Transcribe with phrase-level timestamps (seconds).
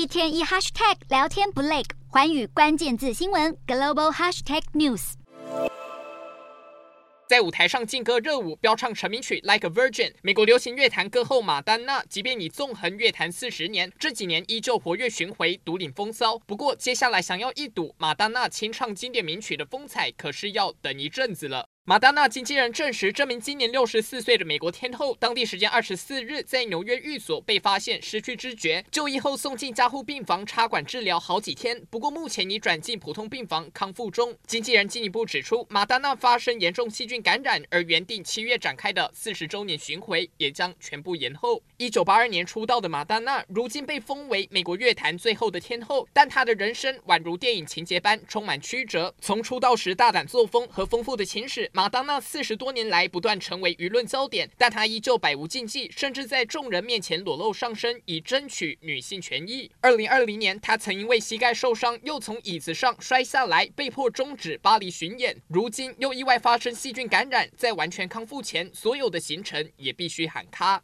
[0.00, 5.12] 一天一 hashtag 聊天不累，寰宇关键字新闻 global hashtag news。
[7.28, 10.12] 在舞台上劲歌热舞，飙唱成名曲《Like a Virgin》。
[10.22, 16.38] 美国流行乐坛歌后马丹娜，即便已纵横乐坛四十年，这几年依旧活跃巡回，独领风骚。
[16.46, 21.66] 不过，接下来想要一睹马丹娜清唱经典名曲的风采，可是要等一阵子了。
[21.90, 34.32] 马丹娜经纪人证实，这名今年六十四岁的美国天后，当地时间二十四日在纽约寓所被发现失去知觉，就医后送进加护病房插管治疗好几天，不过目前已转进普通病房康复中。
[34.46, 41.60] 经纪人进一步指出，马丹娜发生严重细菌感染，而原定七月展开的四十周年巡回也将全部延后。
[41.76, 49.12] 一九八二年出道的马丹娜，如今被封为美国乐坛最后的天后，但她的人生宛如电影情节般充满曲折。
[49.20, 51.68] 从出道时大胆作风和丰富的情史。
[51.80, 59.70] 马当娜四十多年来不断成为舆论焦点，但她依旧百无禁忌，甚至在众人面前裸露上身，以争取女性权益。
[59.80, 65.34] 二零二零年，她曾因为膝盖受伤，又从椅子上摔下来，被迫终止巴黎巡演。
[65.48, 70.78] 如今又意外发生细菌感染，在完全康复前，所有的行程也必须喊卡。